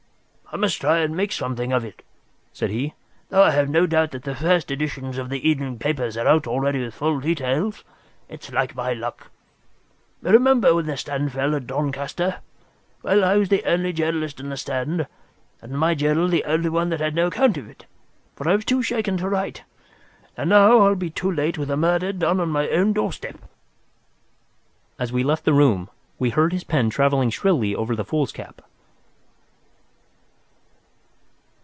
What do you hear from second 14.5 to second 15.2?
stand,